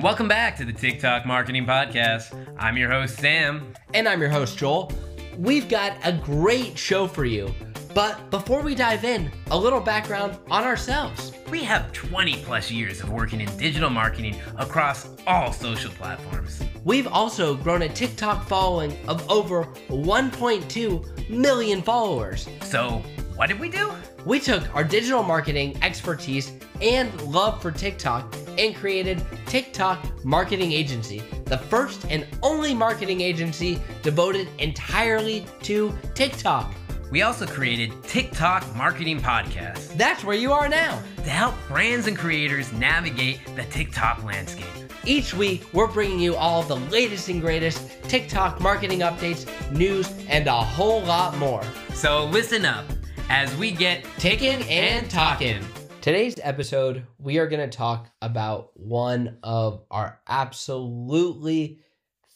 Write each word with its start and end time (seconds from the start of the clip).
Welcome 0.00 0.28
back 0.28 0.56
to 0.58 0.64
the 0.64 0.72
TikTok 0.72 1.26
Marketing 1.26 1.66
Podcast. 1.66 2.32
I'm 2.60 2.76
your 2.76 2.90
host, 2.90 3.18
Sam. 3.18 3.74
And 3.92 4.08
I'm 4.08 4.20
your 4.20 4.30
host, 4.30 4.56
Joel. 4.56 4.92
We've 5.36 5.68
got 5.68 5.96
a 6.04 6.12
great 6.12 6.78
show 6.78 7.08
for 7.08 7.24
you. 7.24 7.52
But 7.92 8.30
before 8.30 8.62
we 8.62 8.76
dive 8.76 9.04
in, 9.04 9.32
a 9.50 9.58
little 9.58 9.80
background 9.80 10.38
on 10.48 10.62
ourselves. 10.62 11.32
We 11.50 11.64
have 11.64 11.92
20 11.92 12.44
plus 12.44 12.70
years 12.70 13.00
of 13.00 13.10
working 13.10 13.40
in 13.40 13.56
digital 13.56 13.90
marketing 13.90 14.40
across 14.56 15.08
all 15.26 15.52
social 15.52 15.90
platforms. 15.90 16.62
We've 16.84 17.08
also 17.08 17.56
grown 17.56 17.82
a 17.82 17.88
TikTok 17.88 18.46
following 18.46 18.96
of 19.08 19.28
over 19.28 19.64
1.2 19.88 21.28
million 21.30 21.82
followers. 21.82 22.48
So, 22.60 23.02
what 23.36 23.48
did 23.48 23.60
we 23.60 23.68
do? 23.68 23.92
We 24.24 24.40
took 24.40 24.74
our 24.74 24.82
digital 24.82 25.22
marketing 25.22 25.78
expertise 25.82 26.52
and 26.80 27.20
love 27.22 27.60
for 27.60 27.70
TikTok 27.70 28.34
and 28.58 28.74
created 28.74 29.22
TikTok 29.44 30.24
Marketing 30.24 30.72
Agency, 30.72 31.22
the 31.44 31.58
first 31.58 32.06
and 32.08 32.26
only 32.42 32.72
marketing 32.72 33.20
agency 33.20 33.78
devoted 34.02 34.48
entirely 34.58 35.46
to 35.62 35.92
TikTok. 36.14 36.74
We 37.10 37.22
also 37.22 37.46
created 37.46 37.92
TikTok 38.04 38.74
Marketing 38.74 39.20
Podcast. 39.20 39.96
That's 39.96 40.24
where 40.24 40.36
you 40.36 40.52
are 40.52 40.68
now. 40.68 41.00
To 41.18 41.30
help 41.30 41.54
brands 41.68 42.06
and 42.06 42.16
creators 42.16 42.72
navigate 42.72 43.40
the 43.54 43.64
TikTok 43.64 44.24
landscape. 44.24 44.66
Each 45.04 45.32
week, 45.32 45.64
we're 45.72 45.86
bringing 45.86 46.18
you 46.18 46.34
all 46.34 46.62
the 46.62 46.76
latest 46.76 47.28
and 47.28 47.40
greatest 47.40 48.02
TikTok 48.04 48.60
marketing 48.60 49.00
updates, 49.00 49.46
news, 49.70 50.10
and 50.28 50.48
a 50.48 50.52
whole 50.52 51.02
lot 51.02 51.36
more. 51.36 51.62
So 51.94 52.24
listen 52.24 52.64
up 52.64 52.84
as 53.28 53.54
we 53.56 53.72
get 53.72 54.04
ticking 54.18 54.62
and 54.68 55.10
talking. 55.10 55.60
Today's 56.00 56.36
episode, 56.42 57.04
we 57.18 57.38
are 57.38 57.48
going 57.48 57.68
to 57.68 57.76
talk 57.76 58.08
about 58.22 58.70
one 58.74 59.38
of 59.42 59.82
our 59.90 60.20
absolutely 60.28 61.80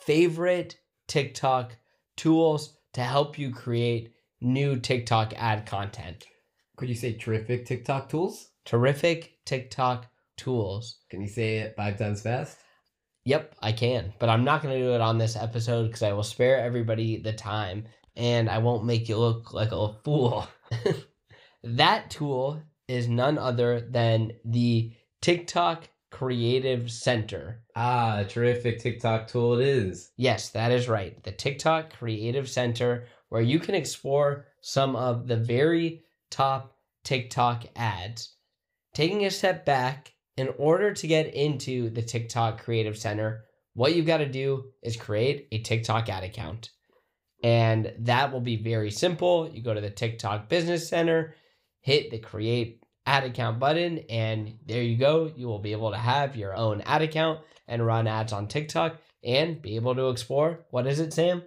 favorite 0.00 0.78
TikTok 1.08 1.76
tools 2.16 2.76
to 2.92 3.02
help 3.02 3.38
you 3.38 3.52
create 3.52 4.12
new 4.40 4.76
TikTok 4.76 5.32
ad 5.36 5.66
content. 5.66 6.24
Could 6.76 6.88
you 6.88 6.94
say 6.94 7.14
terrific 7.14 7.66
TikTok 7.66 8.08
tools? 8.08 8.50
Terrific 8.64 9.44
TikTok 9.44 10.06
tools. 10.36 10.98
Can 11.10 11.20
you 11.20 11.28
say 11.28 11.58
it 11.58 11.74
five 11.76 11.98
times 11.98 12.22
fast? 12.22 12.58
Yep, 13.24 13.56
I 13.60 13.72
can, 13.72 14.12
but 14.20 14.28
I'm 14.28 14.44
not 14.44 14.62
going 14.62 14.78
to 14.78 14.84
do 14.84 14.94
it 14.94 15.00
on 15.00 15.18
this 15.18 15.34
episode 15.34 15.88
because 15.88 16.04
I 16.04 16.12
will 16.12 16.22
spare 16.22 16.60
everybody 16.60 17.16
the 17.16 17.32
time 17.32 17.86
and 18.14 18.48
I 18.48 18.58
won't 18.58 18.84
make 18.84 19.08
you 19.08 19.16
look 19.18 19.52
like 19.52 19.72
a 19.72 19.92
fool. 20.04 20.46
that 21.62 22.10
tool 22.10 22.62
is 22.88 23.08
none 23.08 23.38
other 23.38 23.80
than 23.80 24.32
the 24.44 24.92
TikTok 25.20 25.88
Creative 26.10 26.90
Center. 26.90 27.62
Ah, 27.74 28.24
terrific 28.28 28.78
TikTok 28.78 29.28
tool 29.28 29.58
it 29.58 29.66
is. 29.66 30.10
Yes, 30.16 30.50
that 30.50 30.72
is 30.72 30.88
right. 30.88 31.22
The 31.22 31.32
TikTok 31.32 31.92
Creative 31.92 32.48
Center, 32.48 33.06
where 33.28 33.42
you 33.42 33.58
can 33.58 33.74
explore 33.74 34.46
some 34.60 34.96
of 34.96 35.26
the 35.26 35.36
very 35.36 36.02
top 36.30 36.76
TikTok 37.04 37.66
ads. 37.76 38.36
Taking 38.94 39.26
a 39.26 39.30
step 39.30 39.66
back, 39.66 40.14
in 40.36 40.48
order 40.58 40.92
to 40.92 41.06
get 41.06 41.34
into 41.34 41.90
the 41.90 42.02
TikTok 42.02 42.62
Creative 42.62 42.96
Center, 42.96 43.44
what 43.74 43.94
you've 43.94 44.06
got 44.06 44.18
to 44.18 44.28
do 44.28 44.72
is 44.82 44.96
create 44.96 45.48
a 45.50 45.58
TikTok 45.58 46.08
ad 46.08 46.24
account. 46.24 46.70
And 47.42 47.92
that 48.00 48.32
will 48.32 48.40
be 48.40 48.56
very 48.56 48.90
simple. 48.90 49.48
You 49.48 49.62
go 49.62 49.74
to 49.74 49.80
the 49.80 49.90
TikTok 49.90 50.48
Business 50.48 50.88
Center, 50.88 51.34
hit 51.80 52.10
the 52.10 52.18
create 52.18 52.82
ad 53.04 53.24
account 53.24 53.58
button, 53.58 53.98
and 54.10 54.58
there 54.66 54.82
you 54.82 54.96
go. 54.96 55.30
You 55.36 55.46
will 55.46 55.60
be 55.60 55.72
able 55.72 55.92
to 55.92 55.98
have 55.98 56.36
your 56.36 56.56
own 56.56 56.80
ad 56.82 57.02
account 57.02 57.40
and 57.68 57.84
run 57.84 58.06
ads 58.06 58.32
on 58.32 58.48
TikTok 58.48 58.96
and 59.22 59.60
be 59.60 59.76
able 59.76 59.94
to 59.94 60.08
explore 60.08 60.64
what 60.70 60.86
is 60.86 61.00
it, 61.00 61.12
Sam? 61.12 61.42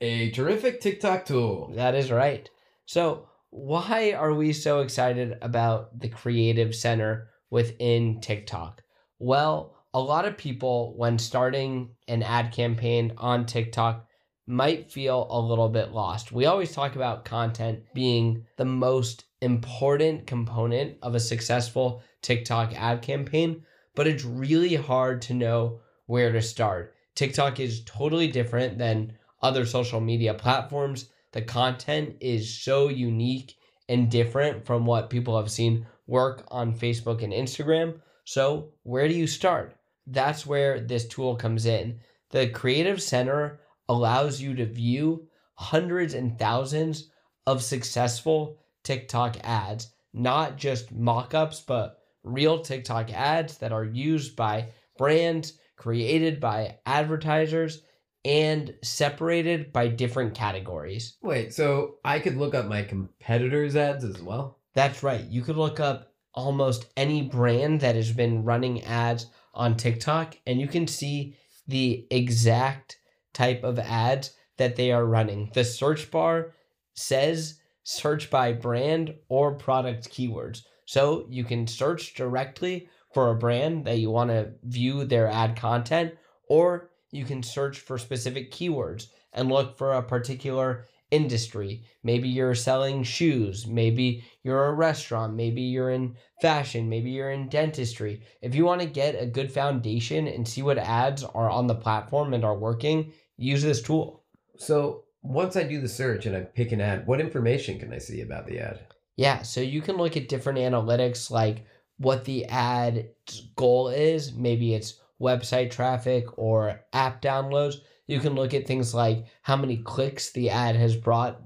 A 0.00 0.30
terrific 0.30 0.80
TikTok 0.80 1.26
tool. 1.26 1.72
That 1.74 1.94
is 1.94 2.10
right. 2.10 2.48
So, 2.86 3.28
why 3.50 4.12
are 4.12 4.32
we 4.32 4.52
so 4.52 4.80
excited 4.80 5.36
about 5.42 5.98
the 5.98 6.08
Creative 6.08 6.74
Center 6.74 7.28
within 7.50 8.20
TikTok? 8.20 8.82
Well, 9.18 9.76
a 9.92 10.00
lot 10.00 10.24
of 10.24 10.36
people, 10.36 10.94
when 10.96 11.18
starting 11.18 11.90
an 12.06 12.22
ad 12.22 12.52
campaign 12.52 13.12
on 13.18 13.44
TikTok, 13.44 14.06
might 14.46 14.90
feel 14.90 15.26
a 15.30 15.40
little 15.40 15.68
bit 15.68 15.92
lost. 15.92 16.32
We 16.32 16.46
always 16.46 16.72
talk 16.72 16.96
about 16.96 17.24
content 17.24 17.84
being 17.94 18.46
the 18.56 18.64
most 18.64 19.24
important 19.40 20.26
component 20.26 20.98
of 21.02 21.14
a 21.14 21.20
successful 21.20 22.02
TikTok 22.22 22.74
ad 22.74 23.02
campaign, 23.02 23.62
but 23.94 24.06
it's 24.06 24.24
really 24.24 24.74
hard 24.74 25.22
to 25.22 25.34
know 25.34 25.80
where 26.06 26.32
to 26.32 26.42
start. 26.42 26.94
TikTok 27.14 27.60
is 27.60 27.84
totally 27.84 28.28
different 28.28 28.78
than 28.78 29.16
other 29.42 29.64
social 29.64 30.00
media 30.00 30.34
platforms. 30.34 31.10
The 31.32 31.42
content 31.42 32.16
is 32.20 32.62
so 32.62 32.88
unique 32.88 33.56
and 33.88 34.10
different 34.10 34.64
from 34.64 34.86
what 34.86 35.10
people 35.10 35.36
have 35.36 35.50
seen 35.50 35.86
work 36.06 36.44
on 36.48 36.76
Facebook 36.76 37.22
and 37.22 37.32
Instagram. 37.32 38.00
So, 38.24 38.72
where 38.82 39.08
do 39.08 39.14
you 39.14 39.26
start? 39.26 39.76
That's 40.06 40.46
where 40.46 40.80
this 40.80 41.06
tool 41.06 41.36
comes 41.36 41.66
in. 41.66 42.00
The 42.30 42.48
Creative 42.48 43.00
Center 43.00 43.60
allows 43.90 44.40
you 44.40 44.54
to 44.54 44.64
view 44.64 45.26
hundreds 45.54 46.14
and 46.14 46.38
thousands 46.38 47.10
of 47.44 47.60
successful 47.60 48.56
TikTok 48.84 49.36
ads, 49.42 49.90
not 50.14 50.56
just 50.56 50.92
mock 50.92 51.34
ups, 51.34 51.60
but 51.60 51.98
real 52.22 52.60
TikTok 52.60 53.12
ads 53.12 53.58
that 53.58 53.72
are 53.72 53.84
used 53.84 54.36
by 54.36 54.68
brands, 54.96 55.54
created 55.76 56.38
by 56.38 56.78
advertisers, 56.86 57.82
and 58.24 58.72
separated 58.84 59.72
by 59.72 59.88
different 59.88 60.34
categories. 60.34 61.16
Wait, 61.20 61.52
so 61.52 61.96
I 62.04 62.20
could 62.20 62.36
look 62.36 62.54
up 62.54 62.66
my 62.66 62.84
competitors' 62.84 63.74
ads 63.74 64.04
as 64.04 64.22
well? 64.22 64.60
That's 64.74 65.02
right. 65.02 65.24
You 65.24 65.42
could 65.42 65.56
look 65.56 65.80
up 65.80 66.12
almost 66.32 66.86
any 66.96 67.22
brand 67.22 67.80
that 67.80 67.96
has 67.96 68.12
been 68.12 68.44
running 68.44 68.84
ads 68.84 69.26
on 69.52 69.76
TikTok, 69.76 70.36
and 70.46 70.60
you 70.60 70.68
can 70.68 70.86
see 70.86 71.34
the 71.66 72.06
exact 72.08 72.99
type 73.32 73.64
of 73.64 73.78
ads 73.78 74.32
that 74.56 74.76
they 74.76 74.92
are 74.92 75.06
running. 75.06 75.50
The 75.54 75.64
search 75.64 76.10
bar 76.10 76.54
says 76.94 77.60
search 77.82 78.30
by 78.30 78.52
brand 78.52 79.14
or 79.28 79.54
product 79.54 80.10
keywords. 80.10 80.62
So 80.84 81.26
you 81.30 81.44
can 81.44 81.66
search 81.66 82.14
directly 82.14 82.88
for 83.14 83.30
a 83.30 83.36
brand 83.36 83.84
that 83.86 83.98
you 83.98 84.10
want 84.10 84.30
to 84.30 84.52
view 84.64 85.04
their 85.04 85.28
ad 85.28 85.56
content, 85.56 86.14
or 86.48 86.90
you 87.10 87.24
can 87.24 87.42
search 87.42 87.80
for 87.80 87.98
specific 87.98 88.52
keywords 88.52 89.06
and 89.32 89.48
look 89.48 89.78
for 89.78 89.92
a 89.92 90.02
particular 90.02 90.86
industry. 91.10 91.82
Maybe 92.04 92.28
you're 92.28 92.54
selling 92.54 93.02
shoes, 93.02 93.66
maybe 93.66 94.24
you're 94.44 94.66
a 94.66 94.74
restaurant, 94.74 95.34
maybe 95.34 95.62
you're 95.62 95.90
in 95.90 96.16
fashion, 96.40 96.88
maybe 96.88 97.10
you're 97.10 97.32
in 97.32 97.48
dentistry. 97.48 98.22
If 98.42 98.54
you 98.54 98.64
want 98.64 98.80
to 98.80 98.86
get 98.86 99.20
a 99.20 99.26
good 99.26 99.50
foundation 99.50 100.28
and 100.28 100.46
see 100.46 100.62
what 100.62 100.78
ads 100.78 101.24
are 101.24 101.50
on 101.50 101.66
the 101.66 101.74
platform 101.74 102.32
and 102.32 102.44
are 102.44 102.56
working, 102.56 103.12
use 103.40 103.62
this 103.62 103.82
tool. 103.82 104.22
So 104.56 105.04
once 105.22 105.56
I 105.56 105.62
do 105.64 105.80
the 105.80 105.88
search 105.88 106.26
and 106.26 106.36
I 106.36 106.40
pick 106.40 106.72
an 106.72 106.80
ad, 106.80 107.06
what 107.06 107.20
information 107.20 107.78
can 107.78 107.92
I 107.92 107.98
see 107.98 108.20
about 108.20 108.46
the 108.46 108.58
ad? 108.60 108.80
Yeah, 109.16 109.42
so 109.42 109.60
you 109.60 109.80
can 109.80 109.96
look 109.96 110.16
at 110.16 110.28
different 110.28 110.58
analytics 110.58 111.30
like 111.30 111.66
what 111.98 112.24
the 112.24 112.44
ad 112.46 113.08
goal 113.56 113.88
is. 113.88 114.32
Maybe 114.32 114.74
it's 114.74 115.00
website 115.20 115.70
traffic 115.70 116.38
or 116.38 116.80
app 116.92 117.20
downloads. 117.22 117.76
You 118.06 118.20
can 118.20 118.34
look 118.34 118.54
at 118.54 118.66
things 118.66 118.94
like 118.94 119.24
how 119.42 119.56
many 119.56 119.78
clicks 119.78 120.32
the 120.32 120.50
ad 120.50 120.76
has 120.76 120.96
brought, 120.96 121.40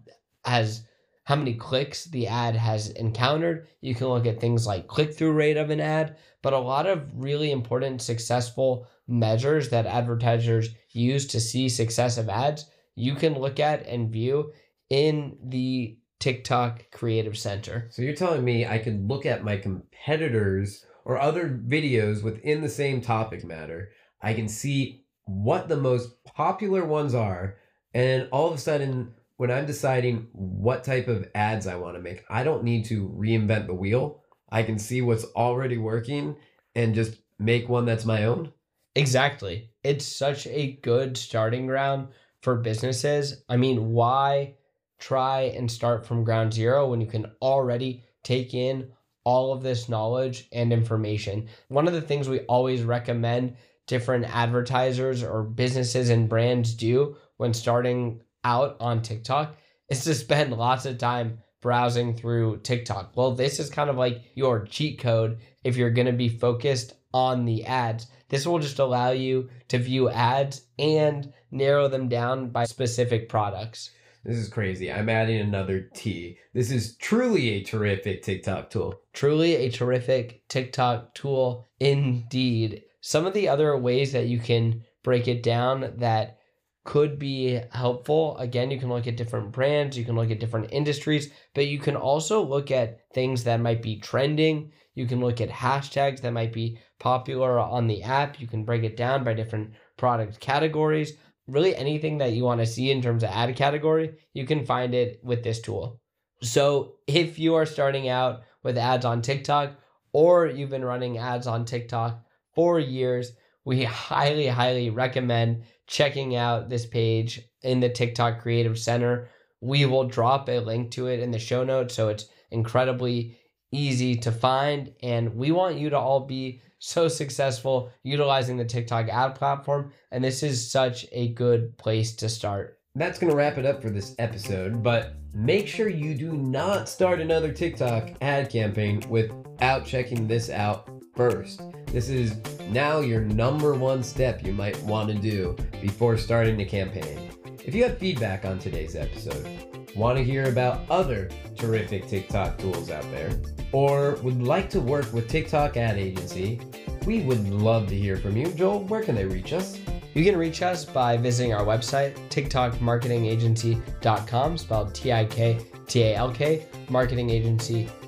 has 0.45 0.83
how 1.25 1.37
many 1.37 1.55
clicks 1.55 2.05
the 2.05 2.27
ad 2.27 2.55
has 2.55 2.91
encountered. 2.91 3.67
You 3.81 3.95
can 3.95 4.09
look 4.09 4.27
at 4.27 4.41
things 4.41 4.67
like 4.67 4.87
click 4.87 5.15
through 5.15 5.33
rate 5.33 5.57
of 5.57 5.71
an 5.71 5.81
ad, 5.81 6.17
but 6.43 6.53
a 6.53 6.59
lot 6.59 6.87
of 6.87 7.09
really 7.15 7.51
important 7.51 8.03
successful 8.03 8.87
measures 9.09 9.71
that 9.71 9.87
advertisers 9.87 10.71
use 10.91 11.27
to 11.29 11.41
see 11.41 11.69
success 11.69 12.19
of 12.19 12.29
ads, 12.29 12.67
you 12.95 13.15
can 13.15 13.39
look 13.39 13.59
at 13.59 13.87
and 13.87 14.11
view 14.11 14.53
in 14.91 15.37
the 15.43 15.99
TikTok 16.21 16.91
Creative 16.91 17.37
Center. 17.37 17.89
So 17.91 18.03
you're 18.03 18.15
telling 18.15 18.45
me 18.45 18.67
I 18.67 18.79
could 18.79 19.09
look 19.09 19.27
at 19.27 19.45
my 19.45 19.57
competitors 19.57 20.87
or 21.05 21.19
other 21.19 21.49
videos 21.49 22.23
within 22.23 22.63
the 22.63 22.69
same 22.69 23.01
topic 23.01 23.45
matter. 23.45 23.91
I 24.23 24.33
can 24.33 24.49
see 24.49 25.05
what 25.25 25.69
the 25.69 25.77
most 25.77 26.23
popular 26.25 26.85
ones 26.85 27.15
are, 27.15 27.57
and 27.93 28.29
all 28.31 28.49
of 28.49 28.55
a 28.55 28.59
sudden, 28.59 29.15
when 29.37 29.51
I'm 29.51 29.67
deciding 29.67 30.29
what 30.33 30.85
type 30.85 31.09
of 31.09 31.29
ads 31.35 31.67
I 31.67 31.77
want 31.77 31.97
to 31.97 32.03
make, 32.03 32.25
I 32.29 32.45
don't 32.45 32.65
need 32.65 32.85
to 32.87 33.09
reinvent 33.09 33.67
the 33.67 33.75
wheel. 33.75 34.23
I 34.51 34.63
can 34.63 34.79
see 34.79 35.03
what's 35.03 35.25
already 35.37 35.79
working 35.79 36.37
and 36.75 36.95
just 36.95 37.19
make 37.39 37.69
one 37.69 37.85
that's 37.85 38.05
my 38.05 38.25
own. 38.25 38.53
Exactly. 38.95 39.71
It's 39.83 40.07
such 40.07 40.47
a 40.47 40.79
good 40.83 41.17
starting 41.17 41.67
ground 41.67 42.09
for 42.43 42.57
businesses. 42.57 43.43
I 43.49 43.57
mean, 43.57 43.93
why 43.93 44.55
try 44.99 45.43
and 45.57 45.71
start 45.71 46.07
from 46.07 46.25
ground 46.25 46.53
zero 46.53 46.89
when 46.89 47.01
you 47.01 47.07
can 47.07 47.31
already 47.43 48.03
take 48.23 48.55
in 48.55 48.91
all 49.25 49.53
of 49.53 49.63
this 49.63 49.89
knowledge 49.89 50.49
and 50.53 50.73
information. 50.73 51.49
One 51.69 51.87
of 51.87 51.95
the 51.95 52.01
things 52.01 52.29
we 52.29 52.41
always 52.41 52.83
recommend 52.83 53.57
different 53.87 54.25
advertisers 54.35 55.23
or 55.23 55.43
businesses 55.43 56.09
and 56.11 56.29
brands 56.29 56.75
do 56.75 57.17
when 57.37 57.53
starting 57.53 58.21
out 58.45 58.77
on 58.81 59.03
TikTok 59.03 59.57
is 59.89 60.05
to 60.05 60.15
spend 60.15 60.53
lots 60.53 60.87
of 60.87 60.99
time 60.99 61.39
browsing 61.61 62.15
through 62.15 62.59
TikTok. 62.59 63.17
Well, 63.17 63.33
this 63.33 63.59
is 63.59 63.71
kind 63.71 63.89
of 63.89 63.97
like 63.97 64.23
your 64.35 64.67
cheat 64.67 64.99
code 64.99 65.39
if 65.65 65.77
you're 65.77 65.91
going 65.91 66.07
to 66.07 66.13
be 66.13 66.29
focused 66.29 66.95
on 67.13 67.45
the 67.45 67.65
ads. 67.65 68.07
This 68.29 68.47
will 68.47 68.59
just 68.59 68.79
allow 68.79 69.11
you 69.11 69.49
to 69.69 69.79
view 69.79 70.11
ads 70.11 70.67
and 70.79 71.33
narrow 71.51 71.89
them 71.89 72.09
down 72.09 72.51
by 72.51 72.65
specific 72.65 73.29
products. 73.29 73.91
This 74.25 74.37
is 74.37 74.49
crazy. 74.49 74.91
I'm 74.91 75.09
adding 75.09 75.41
another 75.41 75.89
T. 75.95 76.39
This 76.55 76.71
is 76.71 76.97
truly 76.97 77.51
a 77.51 77.63
terrific 77.63 78.23
TikTok 78.23 78.71
tool. 78.71 79.01
Truly 79.13 79.57
a 79.57 79.71
terrific 79.71 80.49
TikTok 80.49 81.15
tool 81.15 81.67
indeed. 81.79 82.85
Some 83.01 83.27
of 83.27 83.35
the 83.35 83.49
other 83.49 83.77
ways 83.77 84.13
that 84.13 84.27
you 84.27 84.39
can 84.39 84.83
break 85.03 85.29
it 85.29 85.43
down 85.43 85.93
that 85.99 86.39
could 86.85 87.19
be 87.19 87.61
helpful. 87.73 88.37
Again, 88.39 88.71
you 88.71 88.79
can 88.79 88.91
look 88.91 89.07
at 89.07 89.17
different 89.17 89.53
brands, 89.53 89.97
you 89.97 90.05
can 90.05 90.17
look 90.17 90.31
at 90.31 90.39
different 90.39 90.71
industries, 90.71 91.33
but 91.55 91.67
you 91.67 91.79
can 91.79 91.97
also 91.97 92.43
look 92.43 92.71
at 92.71 93.01
things 93.13 93.45
that 93.45 93.61
might 93.61 93.83
be 93.83 93.99
trending. 93.99 94.71
You 94.95 95.07
can 95.07 95.21
look 95.21 95.41
at 95.41 95.49
hashtags 95.49 96.21
that 96.21 96.33
might 96.33 96.53
be 96.53 96.79
popular 97.01 97.59
on 97.59 97.87
the 97.87 98.03
app. 98.03 98.39
You 98.39 98.47
can 98.47 98.65
break 98.65 98.85
it 98.85 98.97
down 98.97 99.25
by 99.25 99.35
different 99.35 99.73
product 99.97 100.41
categories. 100.41 101.15
Really, 101.47 101.75
anything 101.75 102.19
that 102.19 102.33
you 102.33 102.45
want 102.45 102.61
to 102.61 102.67
see 102.67 102.91
in 102.91 103.03
terms 103.03 103.23
of 103.23 103.31
ad 103.31 103.55
category, 103.57 104.15
you 104.33 104.47
can 104.47 104.65
find 104.65 104.95
it 104.95 105.21
with 105.23 105.43
this 105.43 105.61
tool. 105.61 106.01
So, 106.43 106.97
if 107.07 107.39
you 107.39 107.55
are 107.55 107.67
starting 107.67 108.09
out 108.09 108.43
with 108.63 108.79
ads 108.79 109.05
on 109.05 109.23
TikTok 109.23 109.73
or 110.13 110.47
you've 110.47 110.71
been 110.71 110.85
running 110.85 111.19
ads 111.19 111.47
on 111.47 111.65
TikTok 111.65 112.23
for 112.55 112.79
years, 112.79 113.33
we 113.65 113.85
highly, 113.85 114.47
highly 114.47 114.91
recommend 114.91 115.65
checking 115.87 116.37
out 116.37 116.69
this 116.69 116.87
page 116.87 117.41
in 117.63 117.81
the 117.81 117.89
TikTok 117.89 118.41
Creative 118.41 118.79
Center. 118.79 119.29
We 119.61 119.87
will 119.87 120.05
drop 120.05 120.49
a 120.49 120.61
link 120.61 120.91
to 120.93 121.07
it 121.07 121.21
in 121.21 121.31
the 121.31 121.39
show 121.39 121.65
notes, 121.65 121.95
so 121.95 122.09
it's 122.09 122.27
incredibly 122.51 123.39
easy 123.73 124.17
to 124.17 124.31
find. 124.31 124.93
And 125.03 125.35
we 125.35 125.51
want 125.51 125.79
you 125.79 125.91
to 125.91 125.99
all 125.99 126.21
be 126.21 126.61
so 126.79 127.09
successful 127.09 127.91
utilizing 128.03 128.57
the 128.57 128.65
TikTok 128.65 129.09
ad 129.09 129.35
platform. 129.35 129.93
And 130.13 130.23
this 130.23 130.43
is 130.43 130.71
such 130.71 131.07
a 131.13 131.29
good 131.29 131.77
place 131.79 132.15
to 132.17 132.29
start. 132.29 132.79
That's 132.95 133.19
going 133.19 133.31
to 133.31 133.37
wrap 133.37 133.59
it 133.59 133.67
up 133.67 133.83
for 133.83 133.91
this 133.91 134.15
episode, 134.19 134.83
but 134.83 135.17
make 135.35 135.67
sure 135.67 135.89
you 135.89 136.15
do 136.15 136.35
not 136.35 136.89
start 136.89 137.21
another 137.21 137.51
TikTok 137.51 138.11
ad 138.21 138.51
campaign 138.51 139.03
without 139.09 139.85
checking 139.85 140.29
this 140.29 140.49
out 140.49 140.89
first. 141.17 141.61
This 141.95 142.11
is 142.11 142.37
now 142.71 142.99
your 142.99 143.21
number 143.21 143.73
one 143.73 144.03
step 144.03 144.45
you 144.45 144.53
might 144.53 144.77
want 144.83 145.09
to 145.11 145.15
do 145.15 145.55
before 145.81 146.17
starting 146.17 146.57
the 146.57 146.65
campaign. 146.65 147.31
If 147.65 147.73
you 147.73 147.85
have 147.85 147.99
feedback 147.99 148.45
on 148.45 148.59
today's 148.59 148.97
episode, 148.97 149.47
want 149.95 150.19
to 150.19 150.25
hear 150.25 150.49
about 150.49 150.81
other 150.91 151.31
terrific 151.57 152.09
TikTok 152.09 152.59
tools 152.59 152.91
out 152.91 153.09
there, 153.13 153.41
or 153.71 154.17
would 154.25 154.43
like 154.43 154.69
to 154.71 154.81
work 154.81 155.13
with 155.13 155.29
TikTok 155.29 155.77
Ad 155.77 155.97
Agency, 155.97 156.61
we 157.07 157.21
would 157.21 157.49
love 157.49 157.87
to 157.87 157.97
hear 157.97 158.17
from 158.17 158.37
you. 158.37 158.49
Joel, 158.49 158.81
where 158.87 159.05
can 159.05 159.15
they 159.15 159.27
reach 159.27 159.53
us? 159.53 159.79
You 160.15 160.25
can 160.25 160.37
reach 160.37 160.63
us 160.63 160.85
by 160.85 161.17
visiting 161.17 161.55
our 161.55 161.65
website, 161.65 162.17
tiktalkmarketingagency.com, 162.29 164.59
spelled 164.59 164.93
T 164.97 165.13
I 165.13 165.27
K 165.27 165.61
T 165.87 166.03
A 166.03 166.17
L 166.17 166.33
K, 166.33 166.67
marketingagency.com. 166.89 168.04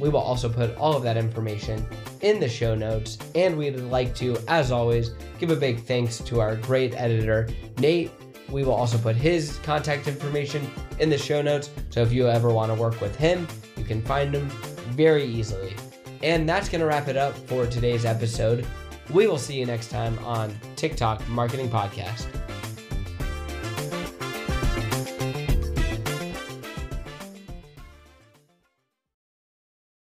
We 0.00 0.08
will 0.08 0.20
also 0.20 0.48
put 0.48 0.76
all 0.76 0.96
of 0.96 1.02
that 1.02 1.16
information 1.16 1.86
in 2.20 2.40
the 2.40 2.48
show 2.48 2.74
notes, 2.74 3.18
and 3.34 3.56
we'd 3.56 3.78
like 3.80 4.14
to, 4.16 4.36
as 4.48 4.72
always, 4.72 5.10
give 5.38 5.50
a 5.50 5.56
big 5.56 5.84
thanks 5.84 6.18
to 6.18 6.40
our 6.40 6.56
great 6.56 6.94
editor, 6.94 7.48
Nate. 7.78 8.10
We 8.50 8.64
will 8.64 8.72
also 8.72 8.96
put 8.96 9.16
his 9.16 9.58
contact 9.62 10.08
information 10.08 10.68
in 10.98 11.10
the 11.10 11.18
show 11.18 11.42
notes, 11.42 11.70
so 11.90 12.00
if 12.00 12.12
you 12.12 12.28
ever 12.28 12.50
want 12.50 12.72
to 12.72 12.80
work 12.80 13.00
with 13.00 13.14
him, 13.16 13.46
you 13.76 13.84
can 13.84 14.00
find 14.02 14.34
him 14.34 14.48
very 14.90 15.24
easily. 15.24 15.74
And 16.22 16.48
that's 16.48 16.68
going 16.68 16.80
to 16.80 16.86
wrap 16.86 17.08
it 17.08 17.16
up 17.16 17.36
for 17.46 17.66
today's 17.66 18.04
episode. 18.04 18.66
We 19.10 19.26
will 19.26 19.38
see 19.38 19.58
you 19.58 19.66
next 19.66 19.88
time 19.88 20.18
on 20.24 20.54
TikTok 20.76 21.26
Marketing 21.28 21.68
Podcast. 21.68 22.26